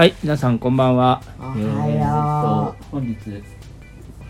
[0.00, 1.20] はい、皆さんこんばんは。
[1.38, 3.18] おはよえーっと本日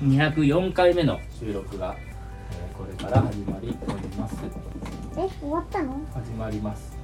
[0.03, 4.35] 204回目の収録が、えーこれから始まりおります。
[5.17, 5.95] え、終わったの？
[6.13, 6.99] 始まります。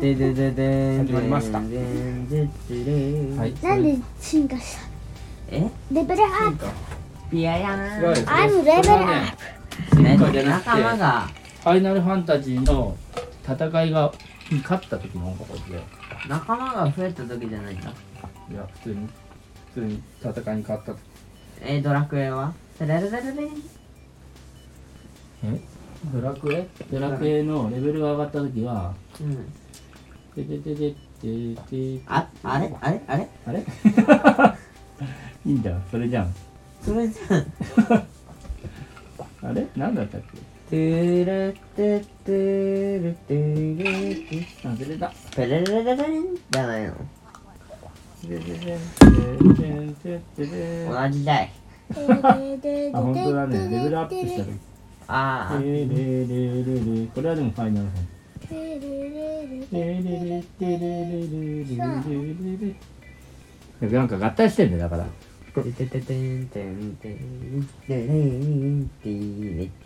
[0.00, 1.60] でででで始まりました。
[1.60, 3.54] でででではい。
[3.62, 4.82] なんで進化した？
[5.52, 5.70] え？
[5.92, 6.66] レベルアップ。
[7.30, 8.82] ピヤヤ違うよーン I'm level
[9.90, 11.28] それはね仲間が。
[11.62, 12.96] ファイナルファンタジーの
[13.48, 14.18] 戦いがに
[14.62, 15.80] 勝った時の音楽で、
[16.28, 17.90] 仲間が増えた時じゃないんだ
[18.50, 19.08] いや普通に
[19.74, 20.98] 普通に戦いに勝った時。
[21.62, 22.52] えドラクエは？
[22.78, 23.48] テレレレレレ
[25.44, 25.60] え？
[26.12, 26.66] ドラクエ？
[26.92, 29.52] ドラクエのレベルが上がった時は、うん
[30.36, 32.74] ででででででああれ？
[32.80, 33.00] あれ？
[33.06, 33.28] あれ？
[33.46, 33.60] あれ？
[35.46, 36.34] いいんだよそれじゃん。
[36.82, 37.46] それじゃん
[39.48, 39.66] あれ？
[39.76, 40.38] なんだったっけ？
[40.70, 45.12] トゥルトゥトゥルトゥルトゥ忘れた。
[45.33, 46.94] ペレレレレレンじゃないの
[48.24, 48.30] 同
[51.10, 51.52] じだい
[51.94, 53.68] あ、本当だね。
[53.68, 54.50] レベルアップした時。
[55.06, 58.06] ああレレレレレこれはでもファイナルファン
[58.40, 58.60] タジー。
[58.60, 59.20] レレレ
[59.70, 59.84] レ
[60.30, 61.28] レレレレ
[61.68, 61.76] レ
[62.60, 62.74] レ
[63.82, 65.06] レなんか合体してんだよだから。
[65.62, 69.84] ててててんてんてんてれんてれて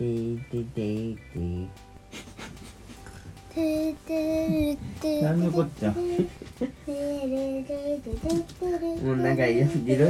[0.49, 0.81] てて
[1.33, 1.37] て
[3.55, 5.91] なんのこっちゃ。
[5.91, 5.97] も
[9.13, 9.65] うなんかいろい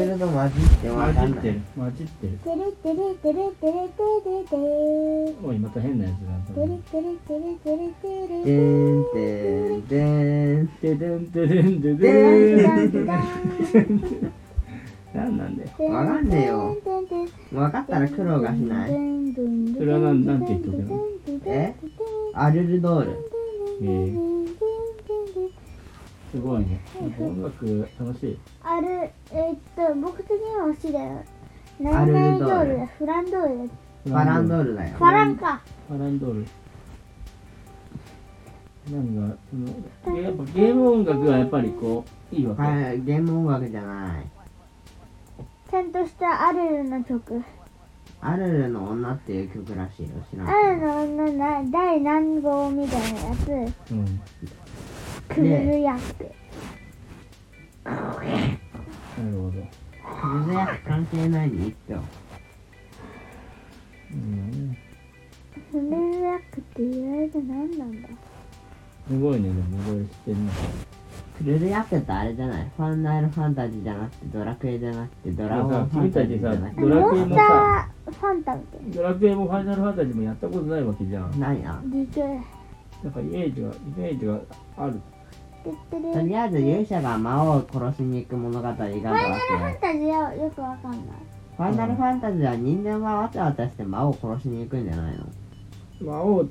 [0.07, 2.37] ろと混じってわかんない混じってる。
[2.43, 2.87] 混じって
[3.31, 3.39] る。
[5.41, 6.53] おいまた変なやつだ。
[6.53, 7.55] てんてんてん
[9.13, 9.23] で
[9.87, 9.95] で
[10.57, 11.07] んでで
[11.63, 12.03] んでで
[12.61, 12.97] ん。
[15.13, 15.69] なんなんだよ。
[15.91, 16.77] わかんねえよ
[17.53, 18.95] わかったら苦労がしないそ
[19.83, 21.07] れはなんなんて言っとくの？
[21.45, 21.73] え
[22.33, 23.11] アルルドール。
[23.81, 24.58] えー、
[26.31, 26.81] すごいね。
[27.02, 28.39] なんか音楽楽しい。
[28.63, 28.88] ある
[29.31, 31.23] えーっと僕的には欲しいだよ。
[31.93, 32.49] アルル何ドール。
[32.49, 32.87] 々ドールだ。
[32.87, 33.73] フランドールだ。
[34.05, 34.95] ファランドールだよ。
[34.98, 35.61] ファランか。
[35.87, 36.45] ファランドール。
[38.92, 42.61] なんかそのやっぱゲーム音楽はやっぱりこういいわけ。
[42.61, 43.02] はい。
[43.02, 44.26] ゲーム音楽じゃない。
[45.70, 47.43] ちゃんとしたアルルの曲
[48.21, 50.09] アルルの女っていう曲らしいよ。
[50.30, 53.49] 知らんアルルの女な第何号みたいなやつ。
[53.92, 54.21] うん。
[55.30, 56.31] クルルヤック
[57.86, 57.99] なる
[59.37, 59.53] ほど。
[60.42, 61.95] クズヤ関係ないに一票
[64.11, 64.77] うん。
[65.71, 68.09] クルルヤックって言われて何なんだ。
[69.08, 70.52] すごいねでもいろいろ知ってるね。
[71.37, 72.71] クルルヤックってあれじゃない？
[72.76, 76.81] ファンナルファンタジーじゃなくてドラクエじゃなくてドラゴンファンタジーじゃなくて。
[76.81, 81.39] ドラクエもモンスタさーファンタムってドラクエもファイナルファンタジーもやったことないわけじゃん。
[81.39, 82.27] 何や実は
[83.04, 84.39] なんかイメージがイメージが
[84.77, 84.99] ある。
[85.64, 91.02] とりあえず勇者が魔王を殺しに行く物語があるわけファンタジーはよくわかんない
[91.58, 95.26] ファイナルファンタジーは人間がわちゃわちゃして魔王を殺しに行くんじゃないの？
[96.02, 96.48] 魔王っ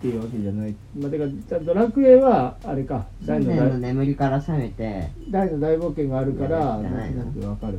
[0.00, 0.74] ていうわけじゃない。
[0.98, 7.78] まあ、てかじゃあドラクエはあれか大の眠りから覚めて大の大冒険があるからなんとなくわかる。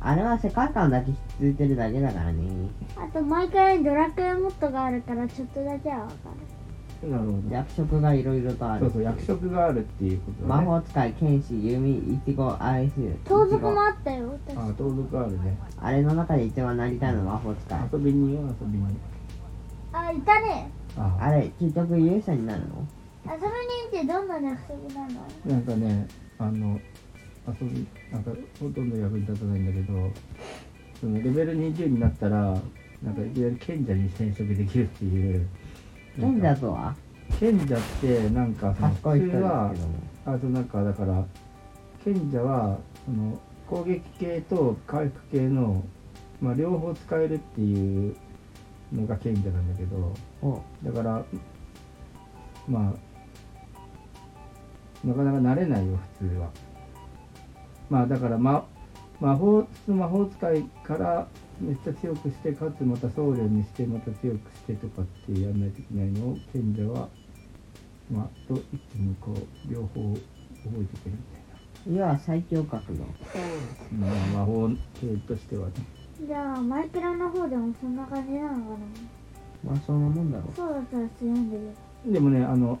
[0.00, 2.42] あれは世界観だけ引き継いでるだけだからね。
[2.96, 6.12] あと毎回ドラクエモッドがあるからちょっとだけはわか
[7.06, 7.54] なるほど。
[7.54, 8.80] 役職がいろいろとある。
[8.80, 10.64] そうそう役職があるっていうことだね。
[10.64, 14.66] 魔法使い剣士弓イチゴアイスる盗賊もあったよ確か。
[14.66, 15.58] あ盗賊あるね。
[15.78, 17.26] あれの中で一番なりたいの？
[17.26, 17.80] は魔法使い。
[17.92, 18.96] 遊びによ遊びに。
[19.92, 20.70] あいたね。
[20.96, 22.86] ああれ結局勇者になるの？
[23.26, 23.44] 遊びに
[23.92, 25.20] 行ってどんな約束なの？
[25.46, 26.06] なんかね
[26.38, 26.78] あの
[27.48, 28.30] 遊びなんか
[28.60, 30.10] ほとんど役に立たないんだけど
[31.00, 32.36] そのレベル20になったら
[33.02, 35.48] なんかいきなり賢者に転職できるっていう
[36.18, 36.96] 賢か者とは？
[37.38, 39.74] 賢者ってなんかその普通はも
[40.24, 41.24] あとなんかだから
[42.04, 45.84] 賢者はその攻撃系と回復系の、
[46.40, 48.16] まあ、両方使えるっていう
[48.92, 50.62] のが賢者なんだけどお。
[50.84, 51.24] だから
[52.68, 52.94] ま
[55.04, 56.48] あなかなか慣れないよ普通は
[57.90, 58.66] まあだから、ま、
[59.20, 61.26] 魔法普通魔法使いから
[61.60, 67.08] めっちゃ強くしてかつまた僧侶にしてまた強くしてとかってやんないといけないのを賢者は
[68.12, 70.14] まあと一気にこう両方覚えてい
[71.04, 71.36] けるみ
[71.88, 73.06] たい要は最強格の。
[74.00, 74.68] な、まあ、魔法
[75.00, 75.72] 系としてはね。
[76.26, 78.66] じゃあマイクラの方でもそんな感じなのかな？
[79.64, 81.56] まあそんなもんだろそうだったら強いんだ
[82.04, 82.78] けでもねあの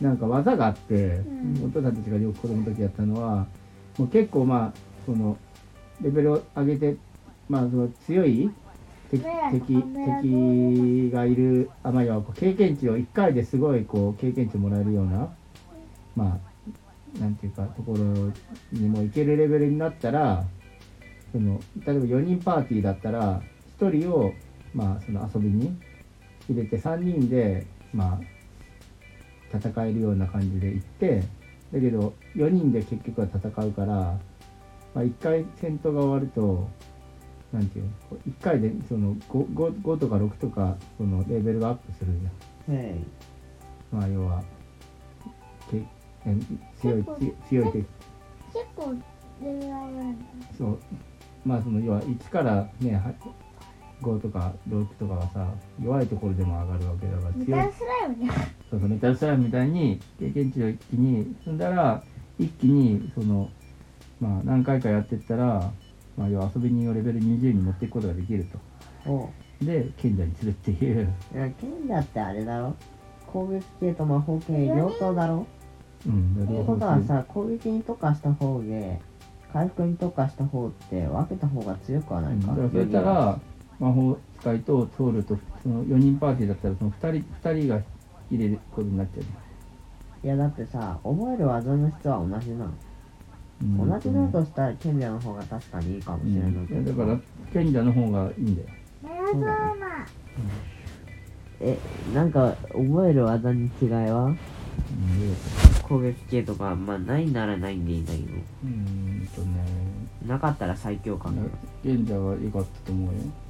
[0.00, 1.64] なんか技があって、ん。
[1.64, 3.46] お父さんたちがよく子供の時やったのは
[3.98, 5.36] もう結構まあその
[6.02, 6.96] レベルを上げて
[7.48, 8.50] まあその強い
[9.10, 9.22] 敵
[9.52, 15.32] 敵敵がいるあまあ要はこう経験値を1回ですごいこう経験値もらえるような
[16.14, 16.38] ま
[17.16, 17.98] あなんていうかところ
[18.72, 20.44] にも行けるレベルになったら
[21.32, 23.40] その例えば4人パーティーだったら
[23.78, 24.32] 1人を
[24.74, 25.78] まあその遊びに
[26.50, 31.22] 入れて3人でまあ戦えるような感じで行って
[31.76, 34.18] だけど4人で結局は戦うから、ま
[34.96, 36.68] あ、1回戦闘が終わると
[37.52, 37.90] なんていうの
[38.26, 42.12] 1回でその 5, 5, 5とか6とかそのレベルがアップする
[42.66, 42.76] じゃん。
[42.76, 42.94] はい
[43.92, 44.42] まあ要は
[45.70, 45.82] け
[46.26, 46.36] え
[46.80, 47.86] 強い結構強強い敵。
[48.52, 48.94] 結構
[49.42, 49.92] レベル上がる。
[49.92, 50.26] んだ
[50.56, 50.78] そう。
[51.44, 53.00] まあその要は1からね
[54.02, 55.46] は5とか6とかはさ
[55.82, 62.02] 弱いところでも上がるわけだから強いメタルスライムじゃんそうそうメタルスライムみたいに経験値を一気に積んだら
[62.38, 63.50] 一気にその
[64.20, 65.72] まあ何回かやってったら、
[66.16, 68.46] まあ、要は遊び人をレベル20に持っていくことができる
[69.04, 69.10] と。
[69.10, 69.30] お
[69.62, 71.14] で賢者にするっていう。
[71.34, 72.74] いや賢者ってあれだろ。
[73.26, 75.46] 攻撃系と魔法系両党だろ。
[76.06, 79.00] うんだってことはさ攻撃に特化した方で
[79.52, 83.40] 回復に特化した方って分けた方が強くはないか、だからそれたら
[83.78, 87.82] 魔法使いとソウルとその4人パーティーだったらその2人二人が
[88.30, 89.20] 入れることになっちゃう。
[89.20, 89.26] ね
[90.24, 92.72] いやだってさ覚える技の質は同じなの、
[93.62, 93.90] うん。
[93.90, 96.84] 同じだとしたら賢者の方が確かにいいかもしれないけど、うん。
[96.84, 97.18] だから
[97.52, 98.68] 賢者の方がいいんだよ。
[99.02, 99.76] メラゾーマ
[101.60, 101.78] え
[102.14, 104.36] なんか覚える技に違いはうん
[105.82, 108.24] 攻撃系とかまあないならないんでいいんだけど
[108.64, 109.64] うんとね
[110.26, 111.42] なかったら最強かな、
[111.82, 113.45] 賢者は良かったと思うよあ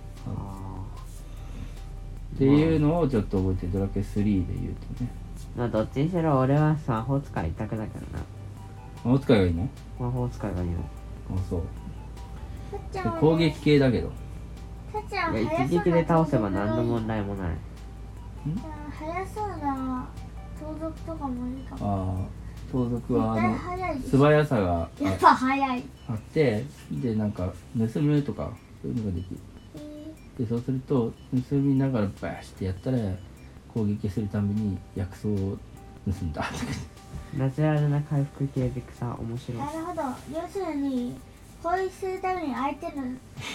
[2.34, 5.10] っていうのをちょっと覚えてドラケ3で言うとね。
[5.56, 8.24] ーまあどっちにしろ俺は魔法使い一択だからな。
[9.04, 9.68] 魔法使いがいいの？
[9.98, 10.80] 魔法使いがいいの。
[11.30, 11.62] あそう。
[12.70, 14.10] さっちゃんはねで攻撃系だけど。
[14.92, 17.56] さっちゃんいや一撃で倒せばな何の問題もない
[18.98, 20.08] 速そうな。
[20.60, 22.18] 盗賊とかもいいかも。
[22.20, 22.26] ああ
[22.72, 25.84] 盗賊はあ絶対の速いでし素ょ早さがやっぱ速い。
[26.08, 28.50] あってでなんか盗むとか
[28.82, 29.36] そういうのができる。
[29.36, 29.55] え
[30.38, 31.12] でそうすると
[31.50, 32.98] 盗みながらバーシってやったら
[33.72, 36.44] 攻撃するために薬草を盗んだ。
[37.36, 39.62] ナチュラルな回復系でさ面白い。
[39.62, 40.02] ーなるほど。
[40.40, 41.14] 要するに
[41.62, 43.02] 攻撃するために相手の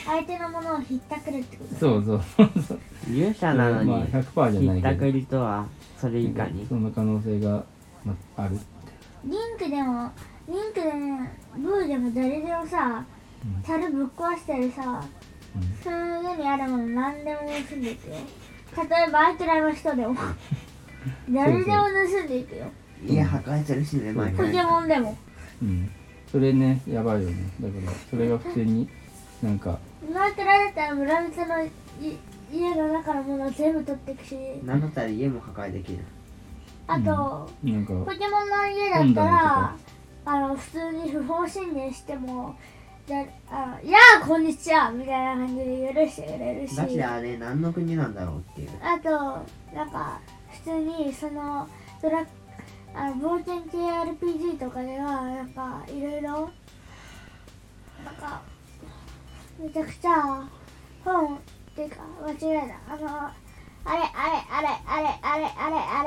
[0.06, 2.80] 相手のものをひったくるってことそうそうそうそう。
[3.10, 4.90] 勇者なのにまあ100%じゃひないけど。
[4.90, 5.66] ったくりとは
[5.98, 6.66] それ以下に。
[6.68, 7.64] そんな可能性が、
[8.04, 8.64] まあ、あるって。
[9.26, 10.12] リンクでも
[10.48, 13.04] リンクでねブーでも誰でもさ
[13.46, 13.62] うん。
[13.64, 15.21] 樽ぶっ壊したりさうん
[15.84, 18.16] その上にあるもの何でも盗んでいくよ。
[18.78, 20.16] 例えば相手らの人でも。
[21.30, 22.66] 誰でも盗んでいくよ。
[23.06, 25.18] 家破壊するしねポケモンでも。
[25.62, 25.90] うん。
[26.32, 27.36] それねやばいよね。
[27.60, 28.88] だからそれが普通に
[29.42, 29.80] なんか。
[30.14, 31.72] 相手らだったら村人のい
[32.52, 34.36] 家の中のものを全部取っていくし。
[34.64, 36.00] なんだったら家も破壊できる。
[36.88, 39.76] あと、なんかポケモンの家だったら
[40.26, 42.56] あの普通に不法侵入しても
[43.08, 46.76] じゃあいやあこんにちはみたいな感じで許してくれるし。
[46.76, 48.70] ガチであれ何の国なんだろうっていう。
[48.82, 49.10] あと
[49.76, 50.20] なんか
[50.52, 51.68] 普通にその
[52.02, 52.26] ドラ
[52.94, 56.52] あの冒険系 RPG とかではなんかいろいろ
[58.06, 58.42] なんか
[59.60, 60.48] めちゃくちゃ
[61.04, 61.40] 本っ
[61.76, 62.94] ていうか間違えた。
[62.94, 63.08] あの
[63.84, 64.04] あれあれ
[64.50, 66.04] あれあれあれあれあ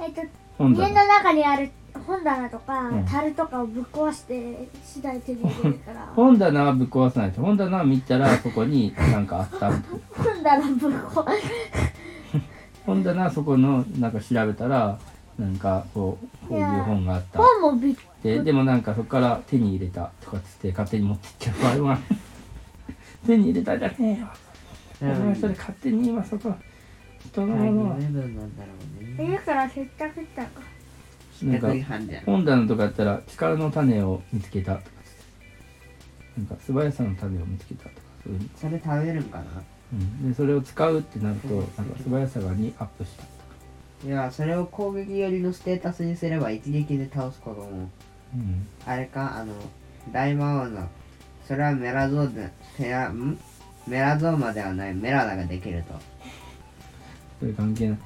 [0.00, 0.22] れえっと
[0.58, 1.70] 本家の棚中にある
[2.06, 3.04] 本棚とか、うん。
[3.04, 6.06] 樽とかをぶっ壊して次第手に入れるから。
[6.14, 9.70] 本棚はぶっ壊さないと本棚を見たらそこに なんかあった。
[9.70, 11.24] 本棚ぶっ壊
[12.86, 14.98] 本棚はそこのなんか調べたら
[15.38, 17.38] なんかこうこういう本があった。
[17.38, 20.10] 本もびっででもなんかそこから手に入れた。
[20.20, 22.00] とかっつって勝手に持ってっちゃう場合もある。
[23.26, 24.28] 手に入れたじゃねえよ。
[25.00, 26.52] お前それ勝手に今そこ
[27.24, 29.30] 人の大ものは義名分なんだろうね。
[29.30, 30.60] 家から接着したのか
[31.42, 31.68] なんか
[32.26, 34.86] 本棚とかやったら力の種を見つけたとか。
[36.36, 39.44] なんか素早さの種を見つけたとかそういう、それ食べるんかな？
[39.92, 43.34] うん、でそれを使うってなるとなんか素早さがにアップしたとか。
[44.06, 47.90] いやそれを攻撃寄りのステータスにすれば一撃で倒すことも
[48.34, 48.66] うん。
[48.86, 49.38] あれか？
[49.38, 49.52] あの
[50.12, 50.88] 大魔王の
[51.46, 53.38] それはメラゾーでテラん？
[53.86, 54.94] メラゾーマではない。
[54.94, 55.94] メラダができると。
[57.40, 57.98] それ関係ない。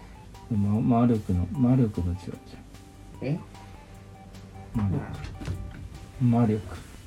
[0.55, 2.63] ま魔力の魔力の違いじえ、ゃん
[4.75, 6.61] 魔ま力あ、魔力。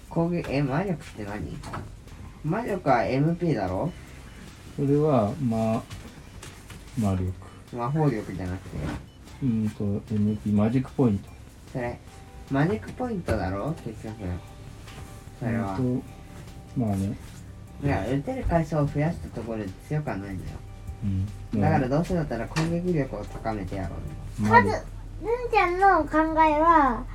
[0.10, 1.58] 攻撃え魔力って何？
[2.44, 3.92] 魔力は MP だろ？
[4.76, 5.84] それは魔
[6.98, 7.34] 魔力。
[7.76, 8.78] 魔法力じゃなくて？
[9.44, 11.30] うんと MP マジックポイント。
[11.74, 12.00] それ
[12.52, 13.74] マジックポイントだろ？
[13.84, 14.16] 結局。
[15.40, 15.78] それは。
[16.78, 17.16] まあね、
[17.84, 20.58] いや打てる回数を増やしたところで強くはないんだよ。
[21.54, 23.96] うん、だからどうせだったら攻撃力を高めてやろ
[24.42, 24.50] うよ。
[24.50, 24.62] 魔
[25.22, 27.06] 力ずんちゃんの考えは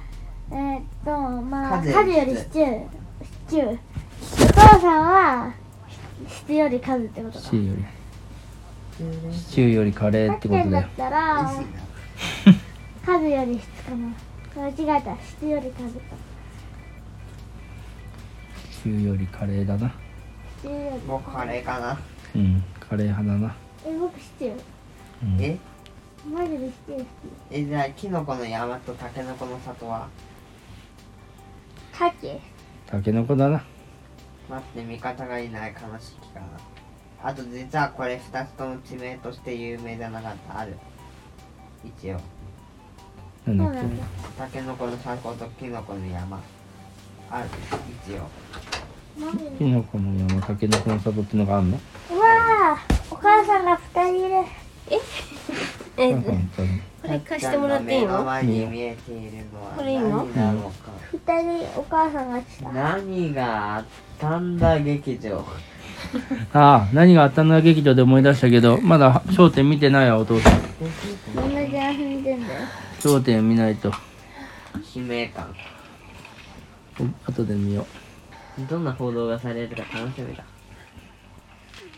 [0.50, 2.66] えーっとまあ数数よりより質質シ
[3.48, 5.54] チューお父さんは
[6.28, 7.44] 質より数ってことか。
[7.44, 7.84] シチューより。
[9.34, 10.70] シチューよりカレーってことだよ。
[10.70, 11.52] だったら
[13.04, 14.14] 数より質かな。
[14.56, 15.16] 間違えた。
[15.22, 16.16] 質より数か。
[18.70, 19.92] シチューよりカレーだな。
[21.06, 21.98] 僕カレーかな。
[22.34, 23.54] うんカレー派だな、
[23.86, 24.60] え僕シチュー
[25.22, 25.56] うん、え？
[26.28, 27.06] マジでシチュー好
[27.50, 30.08] えじゃあキノコの山とタケノコの里は？
[31.92, 32.38] きカキ
[32.86, 33.64] タケノコだな。
[34.48, 36.46] 待って味方がいない悲しきかな
[37.22, 40.58] あと実はこれ2つとも地名として有名じゃなかった。
[40.60, 40.76] ある。
[41.84, 42.20] 一応。
[43.46, 43.80] なんだ。
[43.80, 43.88] っけ
[44.36, 46.42] タケノコの里とキノコの山。
[47.30, 47.48] ある。
[48.06, 48.28] 一応。
[49.58, 51.78] キノコの山タケノコの里ってのがあんの？
[52.10, 54.36] うわあお母さんが二人いる。
[54.90, 54.98] え？
[56.12, 56.68] なんか本当に
[57.02, 58.08] これ貸してもらっていいの？
[58.12, 60.26] 目の前に見えているのはこれいいの？
[61.12, 62.72] 二人お母さんが来た。
[62.72, 63.84] 何があっ
[64.18, 65.44] たんだ劇場。
[66.54, 70.52] ああ何があったのか劇場で思い出したけどまだ『笑点』見てないわお父さん。
[71.36, 72.60] どんなジャン見てんだよ
[73.04, 73.92] 『笑点』見ないと。
[74.82, 75.54] 使命感。
[77.26, 77.86] お後で見よ
[78.68, 80.42] どんな報道がされるか楽しみだ。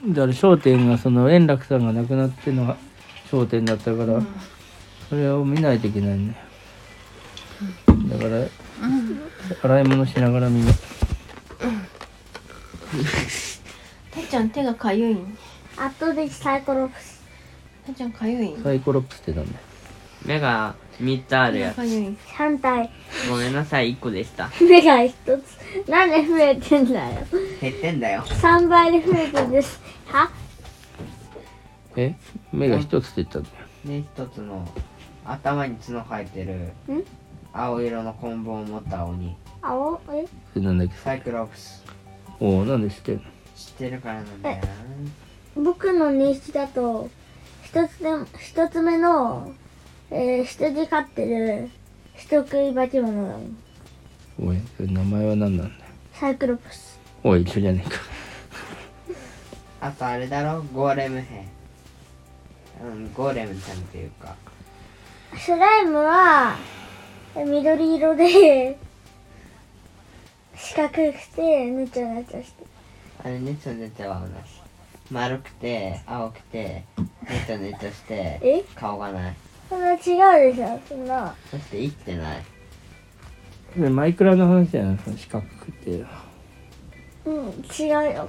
[0.05, 2.77] うだから『笑点』がその円楽さんが亡くなってのが
[3.33, 4.23] 『笑点』だったから、
[5.09, 6.37] それを見ないといけないね。
[8.09, 8.49] だから、
[9.63, 10.73] 洗い物しながら見よ
[14.15, 15.39] たっちゃん手がかゆいん
[15.77, 17.23] 圧倒的サイコロプス
[17.87, 19.59] たっちゃんかゆいうんサイコロプスってなんだよ。
[20.25, 21.77] 目が3つある手やつ。
[21.77, 22.17] がかゆい。
[22.35, 22.91] 反対
[23.29, 24.51] ごめんなさい1個でした。
[24.61, 25.89] 目が一つ。
[25.89, 27.27] なんで増えてんだよ。
[27.61, 28.25] 減ってんだよ。
[28.41, 29.81] 三倍で増えてるんです。
[30.07, 30.31] は？
[31.97, 32.15] え？
[32.53, 33.55] 目が一つって言ったんだよ。
[33.85, 34.67] で一つの
[35.25, 36.53] 頭に角生えてる
[36.95, 37.05] ん？
[37.53, 40.01] 青色の棍棒を持った鬼青？
[40.11, 40.27] え？
[40.53, 40.95] それなんだっけ？
[40.95, 41.85] サイクロプス。
[42.41, 43.23] おおなんで知ってんの？
[43.23, 44.63] 知ってるからなんだよ。
[45.57, 47.11] 僕の認識だと
[47.63, 48.09] 一つで
[48.39, 49.53] 一つ目の、
[50.11, 51.71] えー、羊飼ってる
[52.15, 53.57] 人食い化け物だもん。
[54.41, 55.91] おいそれ名前は何なんだよ？
[56.15, 56.99] サイクロプス。
[57.23, 57.97] おい一緒じゃねえか。
[59.81, 60.63] なあとあれだろ？
[60.73, 61.45] ゴーレム兵
[62.83, 64.35] うんゴーレムちゃんっていうか。
[65.39, 66.57] スライムは
[67.37, 68.77] え緑色で
[70.57, 70.97] 四角く
[71.35, 72.65] てぬちゃぬちゃして。
[73.25, 74.33] あれねちょねちょは同じ
[75.11, 76.87] 丸くて青くてね
[77.47, 78.65] ちょねちょしてえ？
[78.75, 79.37] 顔がない。
[79.69, 81.35] そんな違うでしょそんな。
[81.51, 82.43] そして生きてない。
[83.79, 86.05] マイクラの話じゃないその四角くて。
[87.25, 87.49] うん
[87.79, 88.29] 違うよ。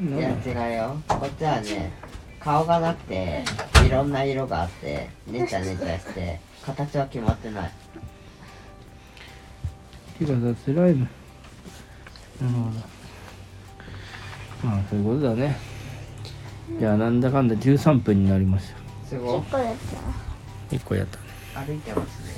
[0.00, 0.96] いや違うよ。
[1.08, 1.92] こっちはね
[2.40, 3.44] 顔がなくて
[3.86, 7.72] いろんな色があってねちゃねちゃして形は決まってない。
[10.18, 11.08] てかさスライム
[12.40, 14.68] なるほど。
[14.68, 15.56] まあそういうことだね。
[16.78, 19.08] じゃあなんだかんだ13分になりました。
[19.08, 19.40] すごい。
[19.40, 19.76] 1個やっ
[20.70, 20.76] た。
[20.76, 21.24] 1個やったね。
[21.66, 22.34] 歩いてますね。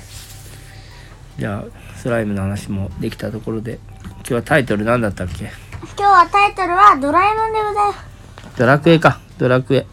[1.37, 3.79] じゃあスライムの話もできたところで。
[4.17, 5.45] 今日はタイトル何だったっけ？
[5.45, 5.51] 今
[5.95, 8.57] 日はタイトルはドラえもんでございます。
[8.57, 9.87] ドラクエかドラクエ。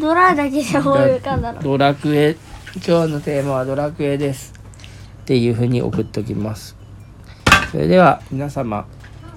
[0.00, 2.36] ドラだけじゃ思い浮かんだろドラクエ。
[2.76, 4.54] 今日のテーマはドラクエです。
[5.22, 6.76] っていうふうに送っておきます。
[7.72, 8.86] それでは皆様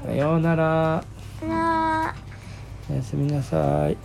[0.05, 1.03] さようなら。
[1.41, 3.97] おやすみなさい